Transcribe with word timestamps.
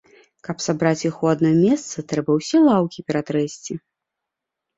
Каб 0.47 0.61
сабраць 0.67 1.01
іх 1.09 1.19
у 1.25 1.29
адно 1.33 1.51
месца, 1.65 2.05
трэба 2.13 2.31
ўсе 2.39 2.57
лаўкі 2.69 3.05
ператрэсці. 3.11 3.79